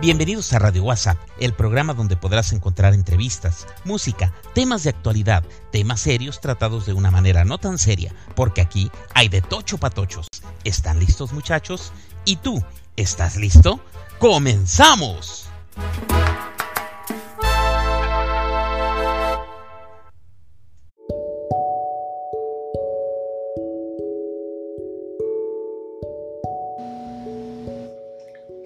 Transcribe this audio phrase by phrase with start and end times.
[0.00, 5.42] Bienvenidos a Radio WhatsApp, el programa donde podrás encontrar entrevistas, música, temas de actualidad,
[5.72, 10.28] temas serios tratados de una manera no tan seria, porque aquí hay de tocho patochos.
[10.62, 11.92] ¿Están listos muchachos?
[12.24, 12.62] ¿Y tú?
[12.96, 13.80] ¿Estás listo?
[14.18, 15.48] ¡Comenzamos!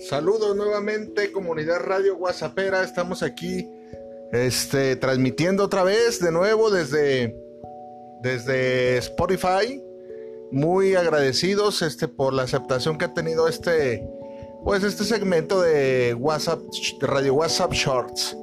[0.08, 2.82] Saludos nuevamente, comunidad Radio Guasapera.
[2.82, 3.70] Estamos aquí
[4.32, 7.36] este, transmitiendo otra vez de nuevo desde,
[8.22, 9.82] desde Spotify.
[10.50, 14.08] Muy agradecidos este, por la aceptación que ha tenido este,
[14.64, 16.62] pues este segmento de WhatsApp,
[17.02, 18.34] Radio WhatsApp Shorts,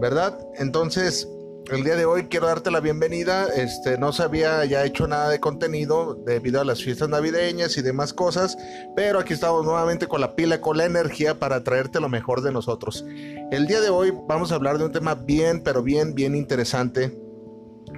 [0.00, 0.36] ¿verdad?
[0.56, 1.28] Entonces,
[1.70, 3.46] el día de hoy quiero darte la bienvenida.
[3.46, 7.82] Este, no se había ya hecho nada de contenido debido a las fiestas navideñas y
[7.82, 8.56] demás cosas,
[8.94, 12.52] pero aquí estamos nuevamente con la pila, con la energía para traerte lo mejor de
[12.52, 13.04] nosotros.
[13.50, 17.18] El día de hoy vamos a hablar de un tema bien, pero bien, bien interesante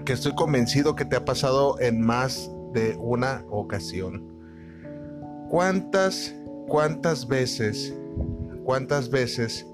[0.05, 4.33] que estoy convencido que te ha pasado en más de una ocasión.
[5.51, 6.35] ¿Cuántas,
[6.69, 7.95] cuántas veces,
[8.65, 9.67] cuántas veces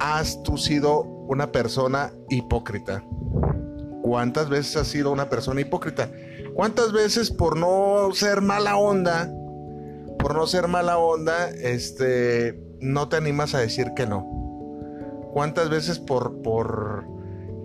[0.00, 3.04] has tú sido una persona hipócrita?
[4.02, 6.10] ¿Cuántas veces has sido una persona hipócrita?
[6.54, 9.30] ¿Cuántas veces por no ser mala onda,
[10.18, 14.26] por no ser mala onda, este, no te animas a decir que no?
[15.32, 17.04] ¿Cuántas veces por, por,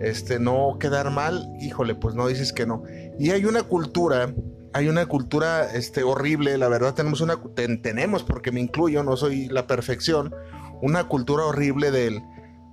[0.00, 2.82] este, no quedar mal, híjole, pues no dices que no?
[3.18, 4.34] Y hay una cultura,
[4.74, 9.48] hay una cultura, este, horrible, la verdad tenemos una, tenemos, porque me incluyo, no soy
[9.48, 10.34] la perfección,
[10.82, 12.22] una cultura horrible del,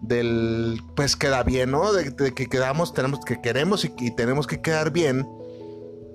[0.02, 1.94] del pues queda bien, ¿no?
[1.94, 5.28] De, que quedamos, tenemos que queremos y, tenemos que quedar bien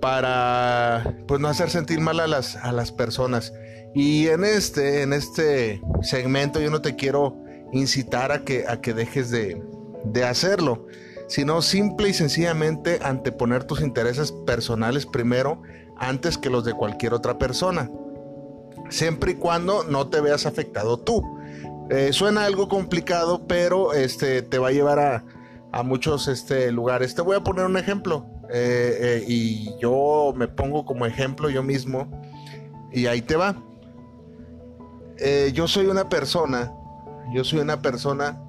[0.01, 3.53] para pues no hacer sentir mal a las, a las personas.
[3.95, 7.37] Y en este, en este segmento yo no te quiero
[7.73, 9.63] incitar a que, a que dejes de,
[10.05, 10.87] de hacerlo,
[11.29, 15.63] sino simple y sencillamente anteponer tus intereses personales primero
[15.97, 17.91] antes que los de cualquier otra persona.
[18.91, 21.23] Siempre y cuando no te veas afectado tú.
[21.89, 25.25] Eh, suena algo complicado, pero este, te va a llevar a,
[25.85, 27.15] muchos este, lugares.
[27.15, 28.25] Te voy a poner un ejemplo.
[28.51, 32.09] Eh, eh, y yo me pongo como ejemplo yo mismo.
[32.93, 33.63] Y ahí te va.
[35.53, 36.73] yo soy una persona.
[37.35, 38.41] Yo soy una persona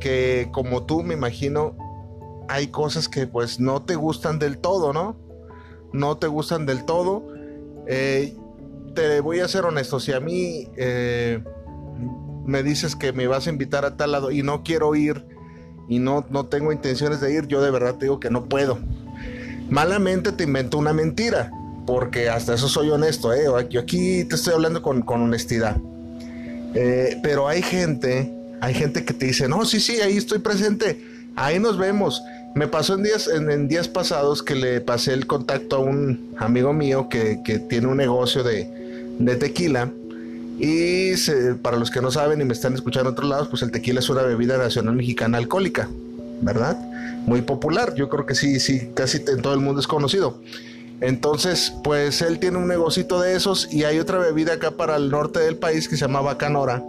[0.00, 1.76] que como tú me imagino
[2.48, 5.16] hay cosas que pues no te gustan del todo, ¿no?
[5.94, 7.22] No te gustan del todo.
[7.86, 10.68] te voy a ser honesto, si a mí
[12.50, 15.24] me dices que me vas a invitar a tal lado y no quiero ir
[15.88, 18.78] y no, no tengo intenciones de ir, yo de verdad te digo que no puedo.
[19.70, 21.50] Malamente te invento una mentira,
[21.86, 23.46] porque hasta eso soy honesto, ¿eh?
[23.70, 25.76] yo aquí te estoy hablando con, honestidad.
[26.74, 31.04] Eh, pero hay gente, hay gente que te dice, no, sí, sí, ahí estoy presente,
[31.36, 32.22] ahí nos vemos.
[32.54, 36.72] Me pasó en días, en, días pasados que le pasé el contacto a un amigo
[36.72, 38.68] mío que, que tiene un negocio de,
[39.18, 39.90] de tequila
[40.62, 41.14] y
[41.62, 44.00] para los que no saben y me están escuchando en otros lados, pues el tequila
[44.00, 45.88] es una bebida nacional mexicana alcohólica,
[46.42, 46.76] ¿verdad?
[47.24, 50.38] Muy popular, yo creo que sí, sí, casi en todo el mundo es conocido.
[51.00, 55.10] Entonces, pues él tiene un negocito de esos y hay otra bebida acá para el
[55.10, 56.84] norte del país que se llama Bacanora.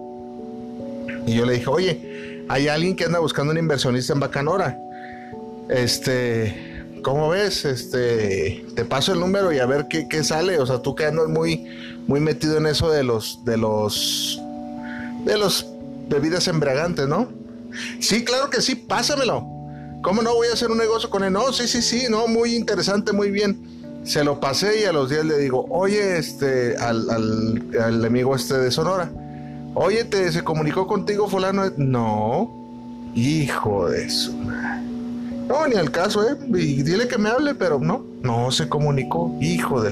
[1.26, 4.78] Y yo le dije, oye, hay alguien que anda buscando un inversionista en Bacanora.
[5.70, 6.71] Este,
[7.02, 7.66] ¿cómo ves?
[7.66, 10.60] Este, te paso el número y a ver qué, qué, sale.
[10.60, 11.66] O sea, tú que muy,
[12.08, 14.42] muy metido en eso de los, de los,
[15.26, 15.68] de los
[16.10, 17.30] bebidas embriagantes, ¿no?
[18.00, 19.48] Sí, claro que sí, pásamelo.
[20.02, 21.32] ¿Cómo no voy a hacer un negocio con él?
[21.32, 24.02] No, sí, sí, sí, no, muy interesante, muy bien.
[24.04, 28.58] Se lo pasé y a los días le digo, oye, este, al, al, amigo este
[28.58, 29.12] de Sonora,
[29.76, 31.72] oye, ¿te, ¿se comunicó contigo fulano?
[31.78, 32.52] No,
[33.14, 34.34] hijo de su.
[35.52, 36.38] No, ni al caso, ¿eh?
[36.54, 39.92] Y dile que me hable, pero no, no se comunicó, hijo de...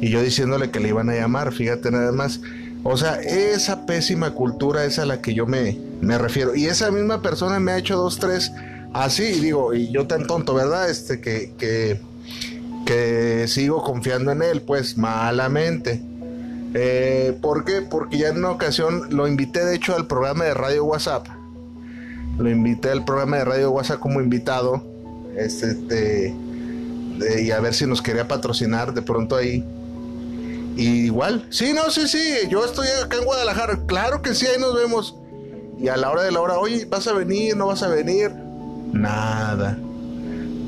[0.00, 2.40] Y yo diciéndole que le iban a llamar, fíjate nada más.
[2.82, 6.56] O sea, esa pésima cultura es a la que yo me, me refiero.
[6.56, 8.50] Y esa misma persona me ha hecho dos, tres
[8.92, 10.90] así, y digo, y yo tan tonto, ¿verdad?
[10.90, 12.00] Este, que, que,
[12.84, 16.02] que sigo confiando en él, pues malamente.
[16.74, 17.82] Eh, ¿Por qué?
[17.82, 21.28] Porque ya en una ocasión lo invité, de hecho, al programa de radio WhatsApp
[22.38, 24.82] lo invité al programa de Radio WhatsApp como invitado.
[25.36, 26.34] Este,
[27.40, 29.64] y a ver si nos quería patrocinar de pronto ahí.
[30.76, 32.18] Y igual, sí, no, sí, sí,
[32.48, 35.16] yo estoy acá en Guadalajara, claro que sí, ahí nos vemos.
[35.78, 37.56] Y a la hora de la hora, oye, ¿vas a venir?
[37.56, 38.30] ¿No vas a venir?
[38.92, 39.78] Nada.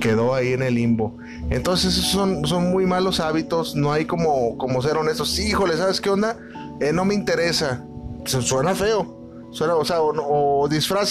[0.01, 1.17] quedó ahí en el limbo.
[1.51, 5.31] Entonces esos son, son muy malos hábitos, no hay como, como ser honestos.
[5.31, 6.37] Sí, híjole, ¿sabes qué onda?
[6.81, 7.85] Eh, no me interesa.
[8.27, 9.24] Suena feo.
[9.61, 9.99] O sea,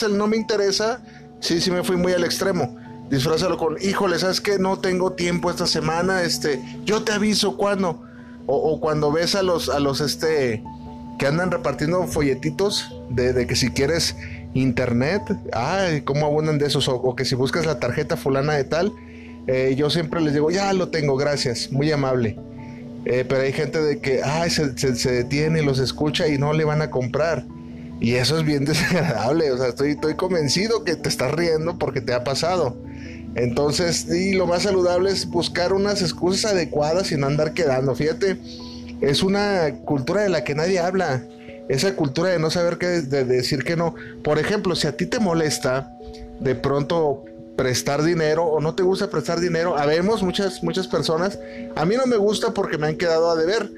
[0.10, 1.02] no me interesa.
[1.40, 2.78] Sí, sí me fui muy al extremo.
[3.10, 4.58] Disfrázalo con, híjole, ¿sabes qué?
[4.58, 8.02] No tengo tiempo esta semana, este, yo te aviso cuando.
[8.46, 10.62] O, o cuando ves a los, a los, este,
[11.18, 14.16] que andan repartiendo folletitos de, que si quieres
[14.54, 15.22] internet,
[15.54, 18.92] ay, cómo abundan de esos, o, que si buscas la tarjeta fulana de tal,
[19.48, 22.38] eh, yo siempre les digo, ya lo tengo, gracias, muy amable.
[23.06, 26.54] Eh, pero hay gente de que, ay, se, se, detiene y los escucha y no
[26.54, 27.46] le van a comprar.
[28.04, 32.02] Y eso es bien desagradable, o sea, estoy, estoy convencido que te estás riendo porque
[32.02, 32.76] te ha pasado.
[33.36, 37.96] Entonces, y lo más saludable es buscar unas excusas adecuadas y no andar quedando.
[37.96, 38.38] Fíjate,
[39.00, 41.24] es una cultura de la que nadie habla
[41.70, 43.96] esa cultura de no saber qué, de decir que no.
[44.22, 45.98] Por ejemplo, si a ti te molesta
[46.42, 47.24] de pronto
[47.56, 51.40] prestar dinero o no te gusta prestar dinero, habemos muchas, muchas personas.
[51.78, 53.72] A mí no me gusta porque me han quedado a deber.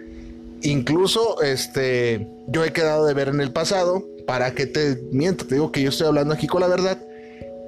[0.64, 4.04] Incluso este, yo he quedado a deber en el pasado.
[4.26, 6.98] Para que te miento, te digo que yo estoy hablando aquí con la verdad.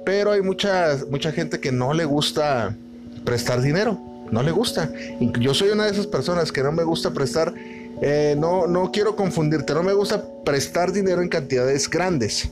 [0.04, 2.74] Pero hay mucha, mucha gente que no le gusta
[3.24, 3.98] prestar dinero.
[4.30, 4.90] No le gusta.
[5.40, 7.54] Yo soy una de esas personas que no me gusta prestar
[8.00, 12.48] eh, no, no quiero confundirte, no me gusta prestar dinero en cantidades grandes.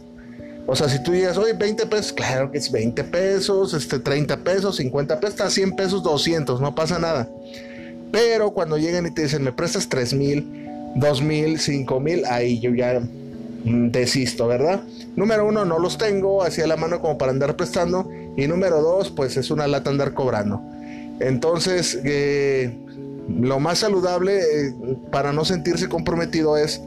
[0.66, 4.38] O sea, si tú digas, oye, 20 pesos, claro que es 20 pesos, este, 30
[4.38, 7.28] pesos, 50 pesos, hasta 100 pesos, 200, no pasa nada.
[8.10, 12.58] Pero cuando llegan y te dicen, me prestas 3 mil, 2 mil, 5 mil, ahí
[12.58, 13.00] yo ya
[13.66, 14.82] desisto, ¿verdad?
[15.16, 18.10] Número uno, no los tengo así a la mano como para andar prestando.
[18.36, 20.60] Y número dos, pues es una lata andar cobrando.
[21.20, 22.76] Entonces, eh,
[23.28, 24.74] lo más saludable eh,
[25.10, 26.80] para no sentirse comprometido es,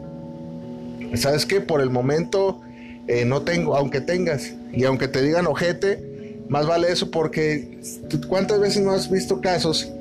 [1.16, 1.60] ¿sabes qué?
[1.60, 2.62] Por el momento
[3.08, 7.80] eh, no tengo, aunque tengas, y aunque te digan ojete, más vale eso porque
[8.28, 9.92] ¿cuántas veces no has visto casos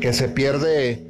[0.00, 1.05] que se pierde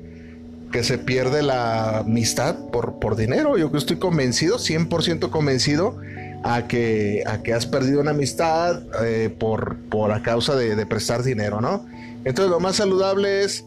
[0.72, 3.56] que se pierde la amistad por, por dinero?
[3.56, 5.98] Yo estoy convencido, 100% convencido
[6.42, 11.22] a que, a que has perdido una amistad eh, por, por a causa de, prestar
[11.22, 11.86] dinero, ¿no?
[12.24, 13.64] Entonces lo más saludable es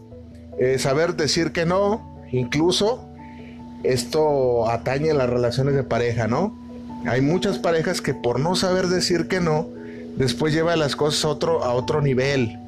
[0.59, 3.05] eh, saber decir que no, incluso
[3.83, 6.57] esto atañe las relaciones de pareja, ¿no?
[7.05, 9.67] Hay muchas parejas que por no saber decir que no,
[10.17, 12.59] después lleva las cosas a otro, a otro nivel,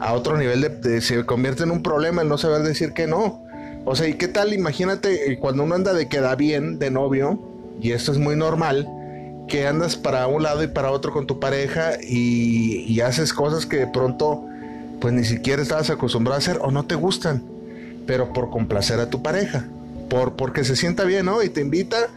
[0.00, 3.42] a otro nivel de, se convierte en un problema el no saber decir que no.
[3.88, 4.52] O sea, ¿y qué tal?
[4.52, 7.38] Imagínate eh, cuando uno anda de queda bien, de novio,
[7.80, 8.88] y esto es muy normal,
[9.46, 13.76] que andas para un lado y para otro con tu pareja y, haces cosas que
[13.76, 14.44] de pronto
[15.00, 17.44] pues ni siquiera estabas acostumbrado a hacer o no te gustan,
[18.06, 19.68] pero por complacer a tu pareja,
[20.08, 21.44] por porque se sienta bien, ¿no?
[21.44, 22.08] Y te invita,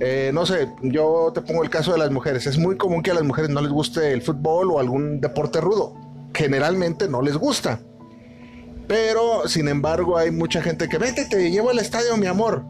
[0.00, 2.48] eh, no sé, yo te pongo el caso de las mujeres.
[2.48, 5.60] Es muy común que a las mujeres no les guste el fútbol o algún deporte
[5.60, 5.94] rudo.
[6.34, 7.78] Generalmente no les gusta.
[8.86, 12.64] Pero, sin embargo, hay mucha gente que, vente, te llevo al estadio, mi amor.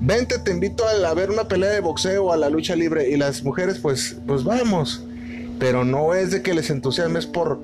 [0.00, 3.08] Vente, te invito a, ver una pelea de boxeo o a la lucha libre.
[3.10, 5.04] Y las mujeres, pues, pues vamos.
[5.58, 7.60] Pero no es de que les entusiasmes por,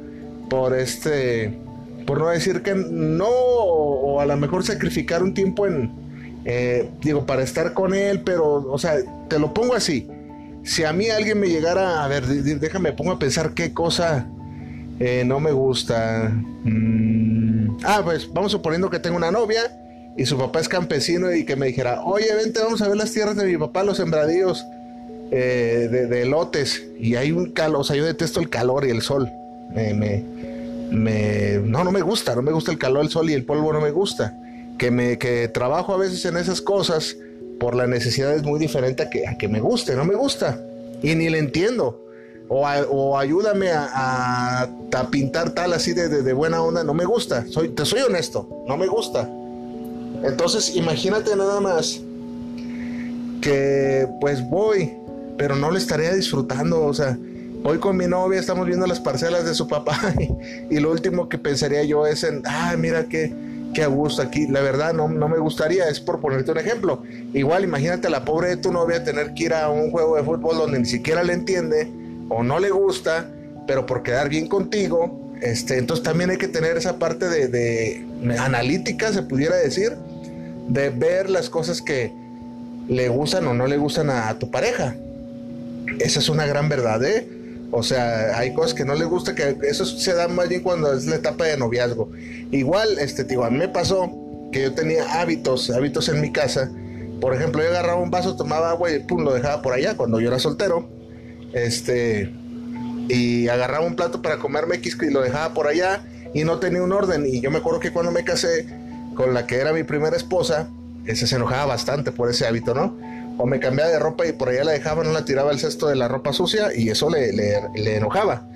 [0.48, 1.58] por este,
[2.06, 5.92] por no decir que no, o, a lo mejor sacrificar un tiempo en,
[6.44, 8.94] eh, digo, para estar con él, pero, o sea,
[9.28, 10.08] te lo pongo así.
[10.62, 14.28] Si a mí alguien me llegara a ver, déjame, pongo a pensar qué cosa
[15.00, 16.30] eh, no me gusta.
[16.64, 17.47] Mm,
[17.84, 19.62] ah, pues vamos suponiendo que tengo una novia
[20.16, 23.12] y su papá es campesino y que me dijera, oye, vente, vamos a ver las
[23.12, 24.66] tierras de mi papá, los sembradíos
[25.30, 26.84] eh, de, de, lotes.
[26.98, 29.30] Y hay un calor, o sea, yo detesto el calor y el sol.
[29.72, 29.94] me,
[30.90, 33.72] me, no, no me gusta, no me gusta el calor, el sol y el polvo
[33.72, 34.36] no me gusta.
[34.78, 37.16] Que, me, que trabajo a veces en esas cosas
[37.58, 40.60] por la necesidad es muy diferente a que, a que me guste, no me gusta.
[41.02, 42.07] Y ni le entiendo.
[42.48, 44.68] O, ayúdame a,
[45.10, 47.46] pintar tal así de, buena onda, no me gusta.
[47.48, 49.28] Soy, te soy honesto, no me gusta.
[50.22, 52.00] Entonces imagínate nada más
[53.40, 54.92] que pues voy,
[55.36, 57.16] pero no le estaría disfrutando, o sea,
[57.64, 59.98] Hoy con mi novia estamos viendo las parcelas de su papá
[60.70, 63.32] y, lo último que pensaría yo es en, ah, mira qué,
[63.74, 64.46] qué a gusto aquí.
[64.46, 67.02] La verdad no, no me gustaría, es por ponerte un ejemplo.
[67.34, 70.22] Igual imagínate a la pobre de tu novia tener que ir a un juego de
[70.22, 71.90] fútbol donde ni siquiera le entiende
[72.28, 73.30] o no le gusta,
[73.66, 75.34] pero por quedar bien contigo.
[75.40, 78.04] Este, entonces también hay que tener esa parte de,
[78.38, 79.96] analítica, se pudiera decir,
[80.68, 82.12] de ver las cosas que
[82.88, 84.96] le gustan o no le gustan a, tu pareja.
[86.00, 87.28] Esa es una gran verdad, ¿eh?
[87.70, 90.92] O sea, hay cosas que no les gusta, que eso se da más bien cuando
[90.92, 92.10] es la etapa de noviazgo.
[92.50, 94.10] Igual, este, tío, a mí me pasó
[94.50, 96.70] que yo tenía hábitos, hábitos en mi casa.
[97.20, 100.20] Por ejemplo, yo agarraba un vaso, tomaba agua y pum, lo dejaba por allá cuando
[100.20, 100.88] yo era soltero.
[101.52, 102.32] Este,
[103.08, 106.02] y agarraba un plato para comerme X y lo dejaba por allá
[106.34, 107.26] y no tenía un orden.
[107.26, 108.66] Y yo me acuerdo que cuando me casé
[109.14, 110.68] con la que era mi primera esposa,
[111.06, 112.96] ese se enojaba bastante por ese hábito, ¿no?
[113.38, 115.88] O me cambiaba de ropa y por allá la dejaba, no la tiraba el cesto
[115.88, 118.46] de la ropa sucia y eso le, le, enojaba.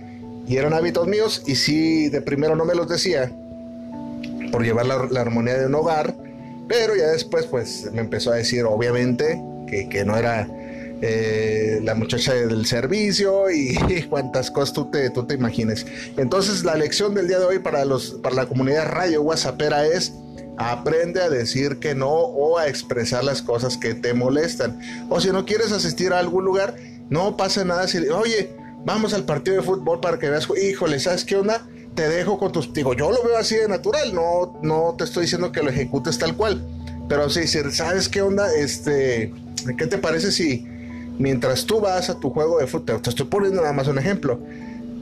[0.46, 3.32] Y eran hábitos míos y sí, de primero no me los decía
[4.50, 6.14] por llevar la, armonía de un hogar,
[6.68, 10.46] pero ya después pues me empezó a decir obviamente que, que no era
[11.04, 13.74] eh, la muchacha del servicio y,
[14.08, 15.84] cuantas cosas tú te, tú te imagines.
[16.16, 20.12] Entonces la lección del día de hoy para, los, para la comunidad Radio WhatsAppera es
[20.58, 24.78] aprende a decir que no o a expresar las cosas que te molestan.
[25.08, 26.76] O si no quieres asistir a algún lugar,
[27.10, 28.54] no pasa nada si, oye,
[28.84, 31.66] vamos al partido de fútbol para que veas, híjole, ¿sabes qué onda?
[31.96, 35.22] Te dejo con tus, digo, yo lo veo así de natural, no, no te estoy
[35.22, 36.64] diciendo que lo ejecutes tal cual,
[37.08, 38.54] pero sí, ¿sabes qué onda?
[38.54, 39.34] Este,
[39.76, 40.71] ¿qué te parece si
[41.18, 44.40] mientras tú vas a tu juego de fútbol, te estoy poniendo nada más un ejemplo,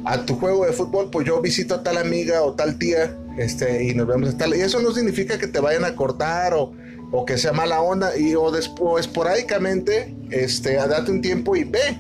[0.05, 3.85] a tu juego de fútbol, pues yo visito a tal amiga o tal tía, este,
[3.85, 6.73] y nos vemos a tal, y eso no significa que te vayan a cortar o,
[7.13, 11.99] o que sea mala onda, y o después esporádicamente, este, date un tiempo y ve,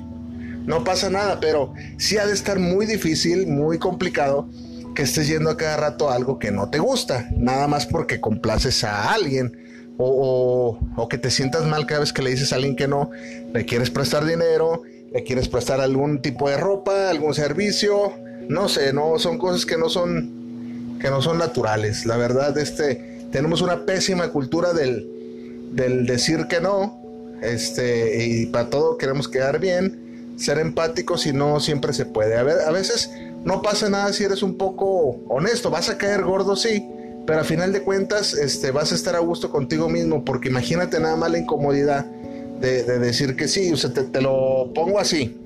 [0.67, 4.49] no pasa nada, pero sí ha de estar muy difícil, muy complicado
[4.95, 8.21] que estés yendo a cada rato a algo que no te gusta, nada más porque
[8.21, 9.70] complaces a alguien
[10.03, 13.11] o, que te sientas mal cada vez que le dices a alguien que no,
[13.53, 18.13] le quieres prestar dinero, le quieres prestar algún tipo de ropa, algún servicio,
[18.49, 22.05] no sé, no son cosas que no son que no son naturales.
[22.05, 27.01] La verdad, este tenemos una pésima cultura del, del decir que no,
[27.43, 32.37] este y para todo queremos quedar bien, ser empáticos y no siempre se puede.
[32.37, 33.11] A, ver, a veces
[33.45, 36.87] no pasa nada si eres un poco honesto, vas a caer gordo sí,
[37.31, 40.99] pero a final de cuentas este, vas a estar a gusto contigo mismo, porque imagínate
[40.99, 45.39] nada más la incomodidad de, decir que sí, o sea, te, lo pongo así,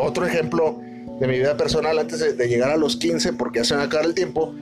[0.00, 0.80] otro ejemplo
[1.20, 4.04] de mi vida personal antes de, llegar a los 15, porque ya se me acaba
[4.04, 4.54] el tiempo,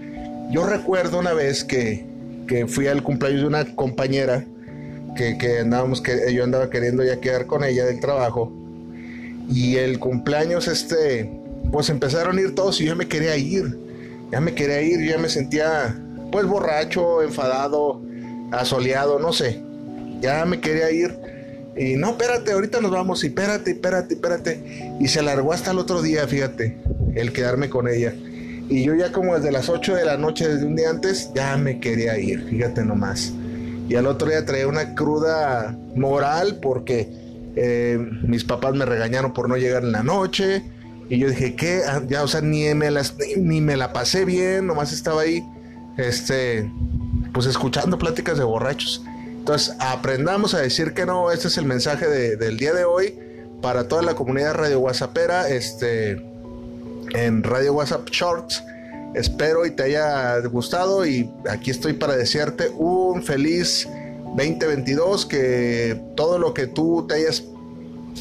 [0.50, 2.04] yo recuerdo una vez que,
[2.48, 4.44] que fui al cumpleaños de una compañera,
[5.14, 8.52] que, que andábamos, que yo andaba queriendo ya quedar con ella del trabajo,
[9.48, 11.30] y el cumpleaños este,
[11.70, 13.78] pues empezaron a ir todos y yo me quería ir,
[14.32, 15.96] ya me quería ir, yo ya me sentía
[16.30, 18.02] pues borracho, enfadado,
[18.52, 19.62] asoleado, no sé.
[20.20, 21.16] Ya me quería ir.
[21.76, 23.22] Y no, espérate, ahorita nos vamos.
[23.24, 24.96] Y espérate, espérate, espérate.
[25.00, 26.78] Y se alargó hasta el otro día, fíjate,
[27.14, 28.14] el quedarme con ella.
[28.68, 31.56] Y yo ya como desde las 8 de la noche, desde un día antes, ya
[31.56, 33.32] me quería ir, fíjate nomás.
[33.88, 37.08] Y al otro día traía una cruda moral porque
[37.56, 40.62] eh, mis papás me regañaron por no llegar en la noche.
[41.08, 41.80] Y yo dije, ¿qué?
[41.86, 45.42] Ah, ya, o sea, ni me, las, ni me la pasé bien, nomás estaba ahí
[45.98, 46.70] este,
[47.34, 49.02] pues escuchando pláticas de borrachos.
[49.38, 51.30] Entonces, aprendamos a decir que no.
[51.30, 53.18] Este es el mensaje del día de hoy
[53.60, 56.24] para toda la comunidad Radio WhatsAppera, este,
[57.14, 58.62] en Radio WhatsApp Shorts.
[59.14, 63.88] Espero y te haya gustado y aquí estoy para desearte un feliz
[64.36, 67.42] 2022, que todo lo que tú te hayas,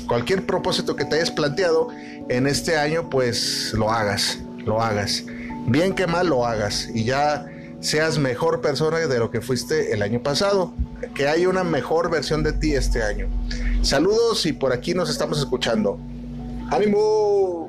[0.08, 1.90] cualquier propósito que te hayas planteado
[2.30, 5.26] en este año, pues lo hagas, lo hagas.
[5.68, 7.46] Bien que mal lo hagas y ya
[7.80, 10.74] seas mejor persona de lo que fuiste el año pasado,
[11.14, 13.28] que haya una mejor versión de ti este año.
[13.82, 16.00] Saludos y por aquí nos estamos escuchando.
[16.72, 17.67] ¡Ánimo!